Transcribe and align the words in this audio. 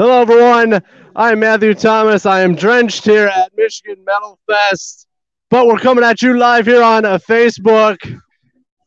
everyone. 0.00 0.82
I'm 1.16 1.40
Matthew 1.40 1.74
Thomas. 1.74 2.26
I 2.26 2.42
am 2.42 2.54
drenched 2.54 3.04
here 3.04 3.26
at 3.26 3.52
Michigan 3.56 4.02
Metal 4.04 4.38
Fest, 4.48 5.06
but 5.50 5.66
we're 5.66 5.78
coming 5.78 6.04
at 6.04 6.22
you 6.22 6.38
live 6.38 6.66
here 6.66 6.82
on 6.82 7.02
Facebook. 7.02 7.98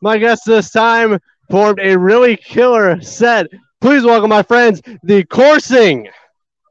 My 0.00 0.18
guest 0.18 0.42
this 0.46 0.70
time 0.70 1.18
formed 1.50 1.80
a 1.80 1.96
really 1.96 2.36
killer 2.36 3.00
set. 3.00 3.46
Please 3.80 4.04
welcome 4.04 4.30
my 4.30 4.42
friends, 4.42 4.80
the 5.02 5.24
Coursing. 5.24 6.08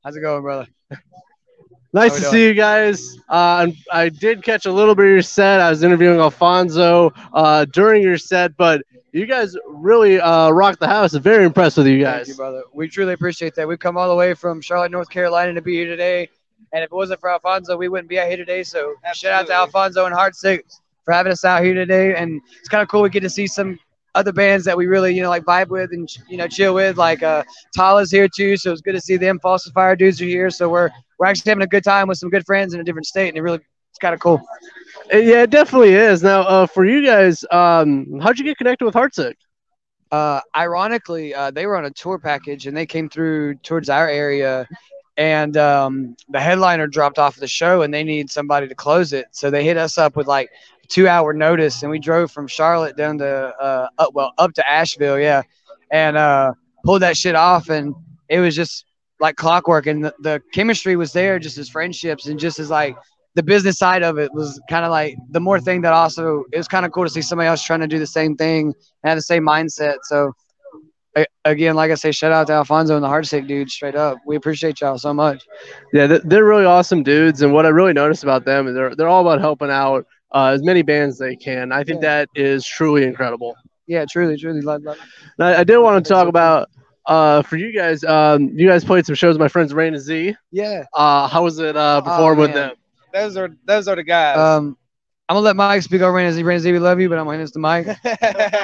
How's 0.04 0.16
it 0.16 0.22
going, 0.22 0.42
brother? 0.42 0.68
Nice 1.94 2.16
to 2.18 2.24
we 2.24 2.32
see 2.32 2.48
you 2.48 2.54
guys. 2.56 3.20
Uh, 3.30 3.68
I 3.92 4.10
did 4.10 4.44
catch 4.44 4.66
a 4.66 4.72
little 4.72 4.96
bit 4.96 5.06
of 5.06 5.12
your 5.12 5.22
set. 5.22 5.62
I 5.62 5.70
was 5.70 5.84
interviewing 5.84 6.20
Alfonso 6.20 7.14
uh, 7.34 7.66
during 7.66 8.02
your 8.02 8.18
set, 8.18 8.58
but 8.58 8.82
you 9.12 9.28
guys 9.28 9.56
really 9.68 10.20
uh, 10.20 10.50
rocked 10.50 10.80
the 10.80 10.88
house. 10.88 11.14
Very 11.14 11.46
impressed 11.46 11.78
with 11.78 11.86
you 11.86 12.04
Thank 12.04 12.18
guys. 12.18 12.28
you, 12.30 12.36
brother. 12.36 12.64
We 12.74 12.88
truly 12.88 13.14
appreciate 13.14 13.54
that. 13.56 13.68
We've 13.68 13.78
come 13.78 13.96
all 13.96 14.10
the 14.10 14.16
way 14.16 14.34
from 14.34 14.60
Charlotte, 14.60 14.92
North 14.92 15.10
Carolina 15.10 15.54
to 15.54 15.62
be 15.62 15.74
here 15.76 15.86
today. 15.86 16.30
And 16.74 16.84
if 16.84 16.92
it 16.92 16.96
wasn't 16.96 17.20
for 17.20 17.30
Alfonso, 17.30 17.78
we 17.78 17.90
wouldn't 17.90 18.10
be 18.10 18.20
out 18.20 18.28
here 18.28 18.38
today. 18.38 18.64
So 18.64 18.96
shout 19.14 19.34
out 19.34 19.48
to 19.48 19.54
Alfonso 19.54 20.08
and 20.08 20.16
Heartsick 20.16 20.62
for 21.06 21.14
having 21.14 21.32
us 21.32 21.46
out 21.46 21.64
here 21.64 21.76
today. 21.76 22.16
And 22.16 22.42
it's 22.60 22.70
kind 22.70 22.82
of 22.82 22.88
cool. 22.88 23.04
We 23.04 23.12
get 23.12 23.20
to 23.20 23.30
see 23.30 23.46
some 23.46 23.78
other 24.16 24.32
bands 24.32 24.66
that 24.66 24.78
we 24.78 24.86
really, 24.88 25.14
you 25.16 25.22
know, 25.22 25.30
like 25.30 25.44
vibe 25.44 25.70
with 25.70 25.92
and, 25.92 26.10
you 26.30 26.38
know, 26.38 26.48
chill 26.48 26.74
with. 26.74 26.98
Like 26.98 27.24
uh, 27.24 27.44
Tallah's 27.74 28.12
here 28.12 28.28
too. 28.28 28.58
So 28.58 28.72
it's 28.72 28.82
good 28.82 28.94
to 28.94 29.02
see 29.02 29.18
them. 29.18 29.40
Falsifier 29.40 29.98
dudes 29.98 30.22
are 30.22 30.26
here. 30.26 30.50
So 30.50 30.70
we're, 30.70 30.90
we're 31.18 31.28
actually 31.28 31.50
having 31.50 31.64
a 31.64 31.68
good 31.68 31.84
time 31.84 32.08
with 32.08 32.18
some 32.18 32.30
good 32.30 32.46
friends 32.46 32.74
in 32.74 32.80
a 32.80 32.84
different 32.84 33.08
state. 33.08 33.30
And 33.30 33.38
it 33.38 33.42
really, 33.42 33.60
it's 33.90 34.00
kind 34.00 34.14
of 34.14 34.20
cool. 34.20 34.42
Uh, 35.14 35.18
Yeah, 35.18 35.44
it 35.44 35.50
definitely 35.50 35.94
is. 35.94 36.24
Now, 36.24 36.42
uh, 36.42 36.66
for 36.68 36.86
you 36.86 37.06
guys, 37.06 37.44
um, 37.52 38.20
how'd 38.20 38.38
you 38.38 38.46
get 38.46 38.58
connected 38.58 38.86
with 38.86 38.96
Heartsick? 38.96 39.36
uh, 40.14 40.40
ironically, 40.56 41.34
uh, 41.34 41.50
they 41.50 41.66
were 41.66 41.76
on 41.76 41.86
a 41.86 41.92
tour 41.92 42.20
package 42.20 42.68
and 42.68 42.78
they 42.78 42.86
came 42.86 43.10
through 43.10 43.56
towards 43.56 43.90
our 43.90 44.08
area, 44.08 44.68
and 45.18 45.58
um, 45.58 46.16
the 46.30 46.40
headliner 46.40 46.86
dropped 46.86 47.18
off 47.18 47.36
the 47.36 47.48
show 47.48 47.82
and 47.82 47.92
they 47.92 48.04
need 48.04 48.30
somebody 48.30 48.68
to 48.68 48.76
close 48.76 49.12
it. 49.12 49.26
So 49.32 49.50
they 49.50 49.64
hit 49.64 49.76
us 49.76 49.98
up 49.98 50.16
with 50.16 50.28
like 50.28 50.50
two 50.94 51.08
hour 51.08 51.34
notice, 51.34 51.82
and 51.82 51.90
we 51.90 52.00
drove 52.00 52.32
from 52.32 52.48
Charlotte 52.48 52.96
down 52.96 53.18
to 53.18 53.28
uh, 53.28 53.88
up, 53.98 54.14
well 54.14 54.34
up 54.38 54.54
to 54.54 54.70
Asheville, 54.70 55.20
yeah, 55.20 55.42
and 55.92 56.16
uh, 56.16 56.54
pulled 56.86 57.02
that 57.02 57.18
shit 57.18 57.36
off, 57.36 57.70
and 57.70 57.96
it 58.30 58.40
was 58.40 58.56
just 58.56 58.86
like 59.20 59.36
clockwork, 59.36 59.88
and 59.88 60.06
the, 60.06 60.14
the 60.20 60.42
chemistry 60.54 60.96
was 60.96 61.12
there, 61.12 61.40
just 61.40 61.58
as 61.58 61.68
friendships 61.68 62.28
and 62.28 62.40
just 62.40 62.60
as 62.60 62.70
like 62.70 62.96
the 63.36 63.42
business 63.42 63.78
side 63.78 64.04
of 64.04 64.20
it 64.20 64.32
was 64.34 64.62
kind 64.70 64.86
of 64.86 64.92
like 64.92 65.18
the 65.32 65.40
more 65.40 65.60
thing 65.60 65.82
that 65.82 65.94
also 65.94 66.44
it 66.52 66.58
was 66.58 66.68
kind 66.68 66.86
of 66.86 66.92
cool 66.92 67.04
to 67.04 67.10
see 67.10 67.22
somebody 67.22 67.48
else 67.48 67.64
trying 67.64 67.80
to 67.80 67.88
do 67.88 67.98
the 67.98 68.06
same 68.06 68.36
thing 68.36 68.68
and 68.68 69.10
have 69.10 69.18
the 69.18 69.24
same 69.24 69.44
mindset. 69.44 69.96
So 70.04 70.34
again, 71.46 71.76
like 71.76 71.90
I 71.90 71.96
say, 71.96 72.12
shout 72.12 72.32
out 72.32 72.48
to 72.48 72.54
Alfonso 72.54 72.96
and 72.96 73.04
the 73.04 73.08
Heartsick 73.08 73.48
dude, 73.48 73.70
straight 73.70 73.96
up. 73.96 74.18
We 74.26 74.36
appreciate 74.36 74.82
y'all 74.82 74.98
so 74.98 75.14
much. 75.14 75.44
Yeah, 75.92 76.20
they're 76.24 76.46
really 76.46 76.66
awesome 76.66 77.02
dudes, 77.02 77.42
and 77.42 77.54
what 77.54 77.66
I 77.66 77.70
really 77.70 77.94
noticed 77.94 78.24
about 78.24 78.46
them 78.46 78.68
is 78.68 78.76
they're 78.76 78.96
they're 78.96 79.08
all 79.08 79.22
about 79.22 79.40
helping 79.40 79.72
out 79.72 80.06
uh, 80.34 80.48
as 80.48 80.64
many 80.64 80.82
bands 80.82 81.16
as 81.16 81.20
they 81.20 81.36
can. 81.36 81.72
I 81.72 81.84
think 81.84 82.02
that 82.02 82.30
is 82.36 82.66
truly 82.66 83.04
incredible. 83.04 83.56
Yeah, 83.88 84.06
truly, 84.10 84.38
truly 84.38 84.62
love, 84.62 84.84
love. 84.84 84.98
Now, 85.38 85.48
I 85.48 85.64
did 85.64 85.78
want 85.78 86.04
to 86.04 86.10
talk 86.10 86.28
about 86.28 86.70
uh, 87.06 87.42
for 87.42 87.58
you 87.58 87.74
guys. 87.74 88.04
Um, 88.04 88.50
you 88.58 88.68
guys 88.68 88.84
played 88.84 89.06
some 89.06 89.16
shows 89.16 89.34
with 89.34 89.42
my 89.42 89.48
friends 89.48 89.74
Rain 89.74 89.94
and 89.94 90.02
Z. 90.02 90.36
Yeah. 90.52 90.86
Uh, 90.94 91.28
how 91.28 91.44
was 91.44 91.60
it 91.60 91.76
uh, 91.76 92.02
perform 92.02 92.38
with 92.38 92.54
them? 92.54 92.76
Those 93.14 93.38
are 93.38 93.50
those 93.66 93.88
are 93.88 93.96
the 93.96 94.04
guys. 94.04 94.38
Um, 94.38 94.78
I'm 95.30 95.36
gonna 95.36 95.46
let 95.46 95.56
Mike 95.56 95.82
speak 95.84 96.02
over 96.02 96.14
Randy. 96.14 96.44
Randy, 96.44 96.72
we 96.72 96.80
love 96.80 97.00
you, 97.00 97.10
but 97.10 97.18
I'm 97.18 97.26
gonna 97.26 97.38
hand 97.38 97.44
this 97.44 97.52
to 97.52 97.60
Mike. 97.60 97.86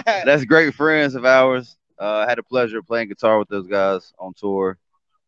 That's 0.05 0.43
great 0.45 0.73
friends 0.73 1.15
of 1.15 1.25
ours. 1.25 1.77
Uh, 1.99 2.25
I 2.25 2.29
had 2.29 2.37
the 2.37 2.43
pleasure 2.43 2.79
of 2.79 2.87
playing 2.87 3.09
guitar 3.09 3.39
with 3.39 3.49
those 3.49 3.67
guys 3.67 4.13
on 4.17 4.33
tour. 4.33 4.77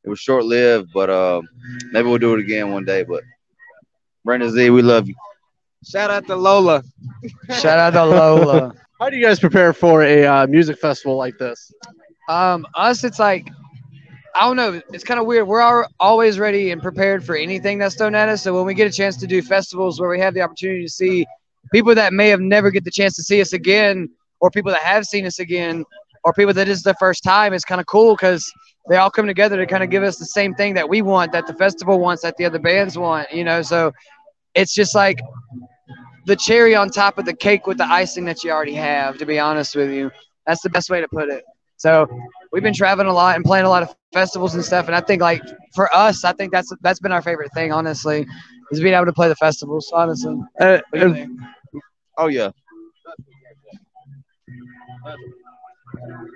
It 0.04 0.10
was 0.10 0.20
short 0.20 0.46
lived, 0.46 0.90
but 0.94 1.10
uh, 1.10 1.42
maybe 1.92 2.08
we'll 2.08 2.18
do 2.18 2.34
it 2.34 2.40
again 2.40 2.72
one 2.72 2.86
day. 2.86 3.04
But 3.04 3.24
Brandon 4.26 4.50
Z, 4.50 4.70
we 4.72 4.82
love 4.82 5.08
you. 5.08 5.16
Shout 5.84 6.10
out 6.10 6.28
to 6.28 6.36
Lola. 6.36 6.84
Shout 7.50 7.80
out 7.80 7.92
to 7.92 8.06
Lola. 8.06 8.74
How 9.00 9.10
do 9.10 9.18
you 9.18 9.26
guys 9.26 9.40
prepare 9.40 9.74
for 9.74 10.04
a 10.04 10.26
uh, 10.26 10.48
music 10.48 10.78
festival 10.78 11.18
like 11.18 11.38
this? 11.40 11.74
Um, 12.30 12.68
us, 12.76 13.04
it's 13.04 13.18
like 13.18 13.50
I 14.36 14.42
don't 14.42 14.56
know. 14.56 14.82
It's 14.94 15.04
kind 15.04 15.20
of 15.20 15.26
weird. 15.26 15.48
We're 15.48 15.60
al- 15.60 15.90
always 16.00 16.40
ready 16.40 16.72
and 16.72 16.82
prepared 16.82 17.26
for 17.26 17.36
anything 17.36 17.80
that's 17.80 17.96
thrown 17.96 18.16
at 18.16 18.30
us. 18.30 18.44
So 18.44 18.54
when 18.56 18.66
we 18.66 18.74
get 18.74 18.88
a 18.88 18.96
chance 18.96 19.18
to 19.18 19.28
do 19.28 19.42
festivals 19.42 20.00
where 20.00 20.10
we 20.10 20.20
have 20.20 20.34
the 20.34 20.42
opportunity 20.42 20.84
to 20.84 20.90
see 20.90 21.26
people 21.72 21.94
that 21.96 22.14
may 22.14 22.30
have 22.30 22.40
never 22.40 22.72
get 22.72 22.84
the 22.84 22.92
chance 22.92 23.16
to 23.16 23.24
see 23.24 23.42
us 23.42 23.54
again, 23.54 24.10
or 24.40 24.50
people 24.50 24.72
that 24.72 24.82
have 24.82 25.06
seen 25.06 25.26
us 25.26 25.40
again, 25.40 25.84
or 26.24 26.34
people 26.34 26.54
that 26.54 26.70
is 26.70 26.84
the 26.84 26.94
first 26.96 27.24
time, 27.24 27.54
it's 27.54 27.66
kind 27.66 27.82
of 27.82 27.88
cool 27.88 28.16
because 28.16 28.50
they 28.90 28.98
all 28.98 29.12
come 29.12 29.28
together 29.28 29.58
to 29.58 29.66
kind 29.66 29.84
of 29.84 29.90
give 29.90 30.04
us 30.04 30.18
the 30.18 30.26
same 30.26 30.54
thing 30.56 30.74
that 30.76 30.88
we 30.88 31.02
want, 31.02 31.32
that 31.32 31.48
the 31.48 31.54
festival 31.56 32.00
wants, 32.00 32.22
that 32.24 32.38
the 32.38 32.46
other 32.46 32.60
bands 32.60 32.98
want. 32.98 33.32
You 33.34 33.44
know, 33.44 33.62
so 33.62 33.92
it's 34.56 34.74
just 34.74 34.96
like 34.96 35.20
the 36.26 36.36
cherry 36.36 36.76
on 36.76 36.90
top 36.90 37.18
of 37.18 37.26
the 37.26 37.34
cake 37.34 37.68
with 37.68 37.78
the 37.78 37.86
icing 37.86 38.26
that 38.26 38.44
you 38.44 38.52
already 38.52 38.74
have. 38.74 39.18
To 39.18 39.26
be 39.26 39.40
honest 39.40 39.76
with 39.76 39.92
you, 39.92 40.12
that's 40.46 40.62
the 40.62 40.70
best 40.70 40.90
way 40.90 41.02
to 41.02 41.08
put 41.08 41.30
it. 41.30 41.44
So 41.78 42.08
we've 42.52 42.64
been 42.64 42.74
traveling 42.74 43.08
a 43.08 43.14
lot 43.14 43.36
and 43.36 43.44
playing 43.44 43.66
a 43.66 43.70
lot 43.70 43.82
of 43.84 43.96
festivals 43.96 44.36
and 44.36 44.46
stuff. 44.64 44.70
And 44.70 44.96
I 44.96 45.02
think 45.02 45.04
like 45.04 45.42
for 45.56 45.74
us, 45.96 46.06
I 46.10 46.14
think 46.18 46.36
that's 46.52 46.72
that's 46.82 47.00
been 47.00 47.12
our 47.12 47.22
favorite 47.22 47.52
thing, 47.54 47.72
honestly, 47.72 48.26
is 48.72 48.80
being 48.80 48.94
able 48.94 49.06
to 49.06 49.14
play 49.14 49.28
the 49.28 49.36
festivals. 49.36 49.92
Honestly, 49.94 50.36
Uh, 50.60 50.80
What 50.92 51.00
do 51.00 51.08
you 51.08 51.14
and- 51.16 51.40
Oh 52.18 52.28
yeah, 52.28 52.52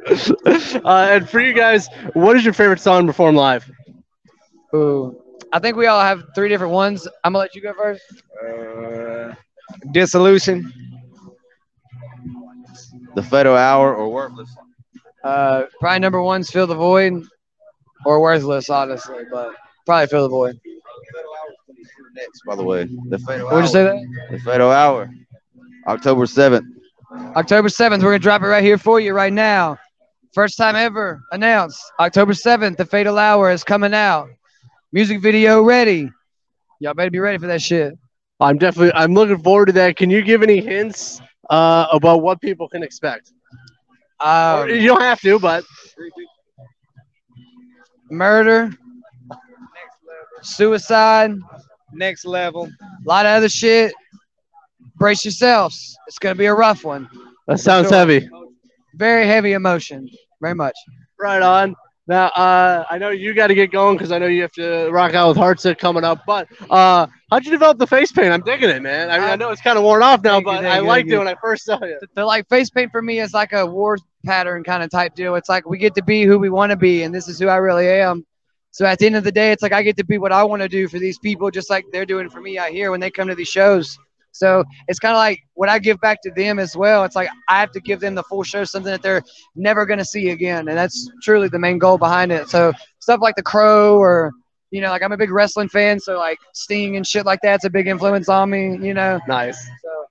uh, 0.86 1.08
and 1.12 1.30
for 1.30 1.40
you 1.40 1.54
guys, 1.54 1.88
what 2.14 2.36
is 2.36 2.44
your 2.44 2.54
favorite 2.54 2.80
song 2.80 3.02
to 3.04 3.08
perform 3.08 3.36
live? 3.36 3.70
Ooh. 4.74 5.25
I 5.56 5.60
think 5.60 5.78
we 5.78 5.88
all 5.88 6.02
have 6.02 6.22
three 6.36 6.50
different 6.50 6.74
ones. 6.74 7.08
I'm 7.24 7.32
gonna 7.32 7.44
let 7.44 7.56
you 7.56 7.62
go 7.62 7.74
first. 7.74 8.04
Uh, 8.46 9.34
dissolution. 9.94 10.70
the 13.16 13.24
Fatal 13.24 13.56
Hour 13.56 13.96
or 13.96 14.10
Worthless. 14.10 14.54
Uh, 15.24 15.64
probably 15.80 16.00
number 16.00 16.22
one's 16.22 16.50
"Fill 16.52 16.68
the 16.68 16.76
Void" 16.76 17.24
or 18.06 18.20
"Worthless," 18.20 18.70
honestly, 18.70 19.24
but 19.32 19.54
probably 19.86 20.08
"Fill 20.08 20.24
the 20.24 20.30
Void." 20.30 20.60
Next, 22.16 22.42
by 22.46 22.56
the 22.58 22.64
way, 22.64 22.90
the 23.08 23.20
Fatal 23.20 23.50
Would 23.50 23.62
you 23.62 23.68
say 23.70 23.84
that? 23.86 24.28
The 24.32 24.40
Fatal 24.40 24.70
Hour, 24.70 25.10
October 25.88 26.26
seventh. 26.26 26.66
October 27.38 27.70
7th, 27.70 28.04
we're 28.04 28.10
gonna 28.10 28.20
drop 28.20 28.42
it 28.42 28.48
right 28.48 28.64
here 28.64 28.78
for 28.78 29.00
you 29.00 29.14
right 29.14 29.32
now. 29.32 29.78
First 30.34 30.58
time 30.58 30.76
ever 30.76 31.22
announced. 31.32 31.82
October 31.98 32.34
7th, 32.34 32.76
the 32.76 32.86
Fatal 32.86 33.18
Hour 33.18 33.52
is 33.52 33.64
coming 33.64 33.94
out. 33.94 34.28
Music 34.96 35.20
video 35.20 35.62
ready. 35.62 36.10
Y'all 36.80 36.94
better 36.94 37.12
be 37.12 37.20
ready 37.20 37.38
for 37.38 37.48
that 37.48 37.62
shit. 37.62 37.98
I'm 38.40 38.58
definitely 38.58 38.94
I'm 38.94 39.14
looking 39.14 39.38
forward 39.40 39.66
to 39.66 39.72
that. 39.74 39.98
Can 39.98 40.10
you 40.10 40.22
give 40.22 40.42
any 40.42 40.62
hints 40.62 41.20
uh, 41.50 41.88
about 41.92 42.22
what 42.22 42.40
people 42.40 42.70
can 42.70 42.82
expect? 42.82 43.34
Um, 44.22 44.70
you 44.70 44.88
don't 44.88 45.02
have 45.02 45.20
to, 45.20 45.38
but 45.38 45.66
murder, 48.10 48.72
suicide, 50.42 51.34
Next 51.92 52.24
level. 52.24 52.68
a 52.82 52.88
lot 53.06 53.26
of 53.26 53.34
other 53.34 53.50
shit. 53.50 53.94
Brace 54.96 55.26
yourselves. 55.26 55.98
It's 56.08 56.20
gonna 56.20 56.36
be 56.36 56.46
a 56.46 56.54
rough 56.56 56.86
one. 56.86 57.10
that 57.48 57.60
sounds 57.60 57.90
Sure. 57.90 57.98
heavy. 57.98 58.30
Very 58.94 59.28
heavy 59.28 59.52
emotion. 59.52 60.08
Very 60.40 60.56
much. 60.56 60.76
Right 61.20 61.42
on. 61.42 61.76
Now, 62.08 62.28
uh, 62.28 62.86
I 62.90 63.00
know 63.00 63.10
you 63.10 63.34
got 63.34 63.48
to 63.48 63.56
get 63.56 63.72
going 63.72 63.98
because 63.98 64.12
I 64.12 64.20
know 64.20 64.28
you 64.28 64.44
have 64.44 64.52
to 64.54 64.90
rock 64.92 65.16
out 65.16 65.30
with 65.30 65.38
Heartsick 65.38 65.80
coming 65.80 66.04
up. 66.04 66.20
But 66.28 66.48
uh, 66.70 67.08
how'd 67.32 67.46
you 67.46 67.52
develop 67.52 67.80
the 67.80 67.88
face 67.88 68.12
paint? 68.12 68.32
I'm 68.32 68.42
digging 68.42 68.70
it, 68.70 68.82
man. 68.84 69.10
I 69.10 69.18
mean, 69.18 69.30
I 69.30 69.36
know 69.36 69.50
it's 69.50 69.62
kind 69.62 69.78
of 69.78 69.84
worn 69.84 70.04
off 70.04 70.24
now, 70.24 70.38
you, 70.38 70.46
but 70.46 70.66
I 70.66 70.80
liked 70.80 71.10
it 71.10 71.18
when 71.18 71.28
I 71.28 71.36
first 71.42 71.66
saw 71.66 71.78
it. 71.78 72.00
the, 72.02 72.08
the 72.14 72.26
like 72.26 72.48
face 72.48 72.70
paint 72.70 72.92
for 72.92 73.02
me 73.02 73.20
is 73.20 73.34
like 73.34 73.54
a 73.54 73.66
war 73.66 73.98
pattern 74.24 74.64
kind 74.64 74.84
of 74.84 74.92
type 74.92 75.16
deal. 75.16 75.34
It's 75.36 75.50
like 75.50 75.68
we 75.68 75.80
get 75.80 75.96
to 75.96 76.04
be 76.04 76.26
who 76.26 76.38
we 76.38 76.50
want 76.50 76.70
to 76.70 76.76
be, 76.76 77.02
and 77.04 77.14
this 77.14 77.28
is 77.28 77.40
who 77.40 77.48
I 77.48 77.56
really 77.56 77.88
am. 77.88 78.24
So 78.70 78.86
at 78.86 79.00
the 79.00 79.08
end 79.08 79.16
of 79.16 79.24
the 79.24 79.32
day, 79.32 79.52
it's 79.52 79.64
like 79.64 79.74
I 79.74 79.82
get 79.82 79.98
to 79.98 80.06
be 80.06 80.18
what 80.18 80.32
I 80.32 80.44
want 80.44 80.62
to 80.62 80.70
do 80.70 80.88
for 80.88 81.00
these 81.00 81.18
people, 81.18 81.50
just 81.50 81.70
like 81.70 81.86
they're 81.92 82.06
doing 82.06 82.30
for 82.30 82.42
me 82.42 82.58
out 82.60 82.70
here 82.70 82.92
when 82.92 83.00
they 83.00 83.10
come 83.10 83.30
to 83.30 83.36
these 83.36 83.48
shows. 83.48 83.98
So 84.36 84.66
it's 84.90 85.00
kind 85.00 85.14
of 85.14 85.18
like 85.18 85.40
what 85.54 85.70
I 85.70 85.80
give 85.80 85.98
back 86.02 86.22
to 86.24 86.32
them 86.32 86.60
as 86.60 86.76
well. 86.76 87.06
It's 87.06 87.16
like 87.16 87.30
I 87.48 87.60
have 87.62 87.72
to 87.72 87.80
give 87.80 88.02
them 88.02 88.16
the 88.16 88.24
full 88.24 88.44
show, 88.44 88.66
something 88.66 88.92
that 88.92 89.02
they're 89.02 89.24
never 89.56 89.86
going 89.86 90.00
to 90.00 90.04
see 90.06 90.30
again, 90.32 90.68
and 90.68 90.78
that's 90.78 91.10
truly 91.24 91.48
the 91.48 91.58
main 91.58 91.78
goal 91.78 91.98
behind 91.98 92.34
it. 92.34 92.50
So 92.50 92.74
stuff 93.00 93.22
like 93.22 93.36
the 93.38 93.44
Crow, 93.44 93.98
or 93.98 94.32
you 94.72 94.82
know, 94.82 94.90
like 94.90 95.04
I'm 95.04 95.14
a 95.14 95.18
big 95.18 95.32
wrestling 95.32 95.70
fan, 95.70 96.02
so 96.02 96.18
like 96.18 96.38
Sting 96.54 96.98
and 96.98 97.08
shit 97.08 97.26
like 97.26 97.40
that's 97.42 97.64
a 97.64 97.70
big 97.70 97.88
influence 97.88 98.28
on 98.28 98.50
me. 98.50 98.78
You 98.86 98.94
know, 98.94 99.22
Nice. 99.28 99.58
so 99.66 100.06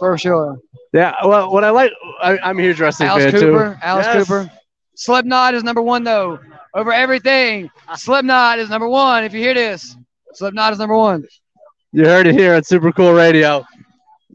for 0.00 0.18
sure. 0.18 0.58
Yeah. 0.92 1.14
Well, 1.24 1.52
what 1.52 1.62
I 1.64 1.70
like, 1.70 1.92
I, 2.20 2.38
I'm 2.38 2.58
a 2.58 2.62
huge 2.62 2.80
wrestling 2.80 3.08
Alice 3.08 3.24
fan 3.24 3.32
Cooper. 3.34 3.74
too. 3.74 3.86
Alice 3.86 4.06
Yes. 4.06 4.26
Cooper. 4.26 4.50
Slipknot 4.96 5.54
is 5.54 5.62
number 5.62 5.82
one 5.82 6.02
though. 6.02 6.40
Over 6.74 6.92
everything. 6.92 7.70
Slipknot 7.96 8.58
is 8.58 8.68
number 8.68 8.88
one. 8.88 9.22
If 9.22 9.32
you 9.32 9.40
hear 9.40 9.54
this, 9.54 9.96
Slipknot 10.34 10.72
is 10.72 10.78
number 10.80 10.96
one. 10.96 11.24
You 11.92 12.04
heard 12.04 12.26
it 12.26 12.34
here 12.34 12.52
at 12.54 12.66
Super 12.66 12.92
Cool 12.92 13.12
Radio. 13.12 13.64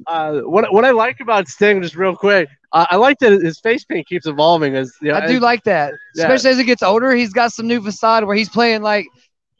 Uh, 0.07 0.39
what 0.41 0.73
what 0.73 0.83
I 0.85 0.91
like 0.91 1.19
about 1.19 1.47
Sting, 1.47 1.81
just 1.81 1.95
real 1.95 2.15
quick, 2.15 2.50
uh, 2.71 2.85
I 2.89 2.95
like 2.95 3.19
that 3.19 3.31
his 3.44 3.59
face 3.59 3.85
paint 3.85 4.07
keeps 4.07 4.25
evolving. 4.25 4.75
As 4.75 4.91
you 5.01 5.09
know, 5.11 5.17
I 5.17 5.27
do 5.27 5.39
like 5.39 5.63
that, 5.65 5.94
Yeah. 6.15 6.23
especially 6.23 6.50
as 6.51 6.57
he 6.57 6.63
gets 6.63 6.81
older. 6.81 7.13
He's 7.13 7.31
got 7.31 7.51
some 7.53 7.67
new 7.67 7.79
facade 7.81 8.25
where 8.25 8.35
he's 8.35 8.50
playing 8.50 8.81
like 8.81 9.05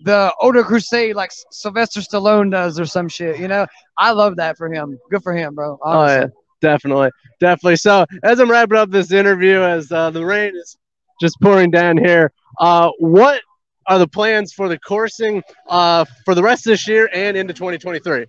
the 0.02 0.34
older 0.42 0.64
crusade 0.64 1.16
like 1.16 1.32
Sylvester 1.52 2.02
Stallone 2.02 2.50
does 2.52 2.80
or 2.80 2.86
some 2.86 3.08
shit. 3.08 3.40
You 3.40 3.48
know, 3.48 3.68
I 3.98 4.12
love 4.12 4.36
that 4.38 4.58
for 4.58 4.74
him. 4.74 4.98
Good 5.12 5.22
for 5.22 5.34
him, 5.36 5.54
bro. 5.54 5.78
Oh 5.84 6.06
yeah, 6.08 6.28
definitely, 6.62 7.12
definitely. 7.40 7.76
So 7.76 8.06
as 8.24 8.40
I'm 8.40 8.50
wrapping 8.50 8.78
up 8.78 8.90
this 8.90 9.12
interview, 9.12 9.62
as 9.62 9.92
uh, 9.92 10.10
the 10.10 10.26
rain 10.26 10.56
is 10.56 10.78
just 11.22 11.40
pouring 11.42 11.70
down 11.70 11.96
here, 11.98 12.32
uh, 12.60 12.90
what 12.98 13.42
are 13.88 14.00
the 14.00 14.08
plans 14.08 14.54
for 14.54 14.70
the 14.70 14.80
coursing 14.80 15.44
uh, 15.70 16.06
for 16.26 16.36
the 16.36 16.44
rest 16.44 16.66
of 16.66 16.72
this 16.72 16.88
year 16.88 17.10
and 17.14 17.38
into 17.38 17.54
2023? 17.54 18.26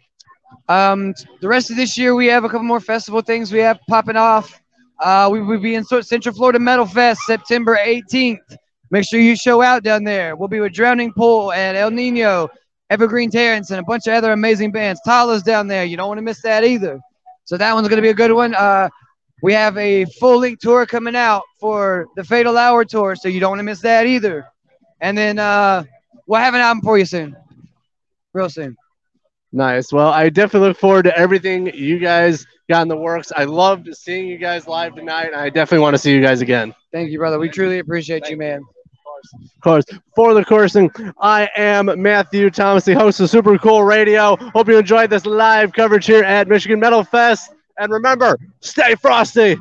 Um, 0.69 1.15
the 1.41 1.49
rest 1.49 1.71
of 1.71 1.77
this 1.77 1.99
year, 1.99 2.15
we 2.15 2.27
have 2.27 2.45
a 2.45 2.49
couple 2.49 2.65
more 2.65 2.81
festival 2.81 3.21
things 3.21 3.53
we 3.53 3.59
have 3.61 3.79
popping 3.89 4.17
off. 4.17 4.61
Uh, 5.01 5.29
we 5.31 5.43
will 5.43 5.59
be 5.59 5.75
in 5.75 5.85
Central 5.85 6.35
Florida 6.35 6.59
Metal 6.59 6.87
Fest 6.87 7.21
September 7.27 7.79
18th. 7.83 8.57
Make 8.91 9.05
sure 9.09 9.19
you 9.21 9.37
show 9.37 9.61
out 9.61 9.83
down 9.83 10.05
there. 10.05 10.37
We'll 10.37 10.49
be 10.49 10.61
with 10.61 10.73
Drowning 10.73 11.13
Pool 11.13 11.53
and 11.53 11.77
Ill 11.77 11.91
Niño, 11.91 12.49
Evergreen 12.91 13.31
Terrace, 13.31 13.71
and 13.71 13.81
a 13.81 13.83
bunch 13.83 14.07
of 14.07 14.15
other 14.15 14.33
amazing 14.33 14.71
bands. 14.71 15.01
Tallah's 15.05 15.43
down 15.43 15.67
there. 15.67 15.85
You 15.85 15.97
don't 15.97 16.09
want 16.09 16.19
to 16.19 16.23
miss 16.23 16.43
that 16.43 16.65
either. 16.65 17.01
So 17.45 17.57
that 17.57 17.75
one's 17.75 17.89
going 17.89 17.99
to 17.99 18.03
be 18.03 18.11
a 18.11 18.15
good 18.15 18.33
one. 18.33 18.55
Uh, 18.55 18.89
we 19.43 19.53
have 19.53 19.77
a 19.77 20.05
full 20.19 20.39
length 20.39 20.61
tour 20.61 20.87
coming 20.87 21.17
out 21.17 21.43
for 21.61 22.07
the 22.17 22.25
Fatal 22.25 22.57
Hour 22.57 22.85
tour, 22.85 23.17
so 23.17 23.29
you 23.29 23.41
don't 23.41 23.51
want 23.51 23.59
to 23.59 23.65
miss 23.65 23.81
that 23.81 24.07
either. 24.07 24.47
And 25.05 25.19
then 25.19 25.39
uh, 25.39 25.85
we'll 26.27 26.41
have 26.41 26.55
an 26.55 26.63
album 26.63 26.81
for 26.81 26.97
you 26.97 27.05
soon, 27.05 27.37
real 28.33 28.49
soon. 28.49 28.75
Nice. 29.53 29.93
Well, 29.93 30.09
I 30.09 30.31
definitely 30.31 30.69
look 30.69 30.79
forward 30.79 31.03
to 31.03 31.15
everything 31.15 31.67
you 31.75 31.99
guys 31.99 32.47
got 32.71 32.81
in 32.81 32.89
the 32.89 32.97
works. 32.97 33.31
I 33.37 33.45
loved 33.45 33.95
seeing 33.95 34.27
you 34.27 34.39
guys 34.39 34.67
live 34.67 34.95
tonight. 34.95 35.27
and 35.27 35.37
I 35.37 35.51
definitely 35.51 35.83
want 35.83 35.93
to 35.93 35.99
see 35.99 36.11
you 36.15 36.23
guys 36.23 36.41
again. 36.41 36.75
Thank 36.91 37.11
you, 37.11 37.19
brother. 37.19 37.39
We 37.39 37.51
truly 37.51 37.81
appreciate 37.81 38.31
you, 38.31 38.39
man. 38.39 38.63
Of 38.63 39.61
course, 39.61 39.85
for 40.17 40.33
the 40.33 40.43
coursing, 40.43 40.91
I 41.21 41.51
am 41.55 41.91
Matthew 42.01 42.49
Thomas, 42.49 42.87
the 42.87 42.95
host 42.95 43.21
of 43.21 43.29
Super 43.29 43.59
Cool 43.59 43.85
Radio. 43.85 44.37
Hope 44.37 44.69
you 44.69 44.79
enjoyed 44.79 45.11
this 45.11 45.27
live 45.27 45.75
coverage 45.75 46.07
here 46.07 46.25
at 46.25 46.49
Michigan 46.49 46.81
Metal 46.81 47.05
Fest. 47.05 47.53
And 47.79 47.93
remember, 47.93 48.39
stay 48.61 48.95
frosty. 48.95 49.59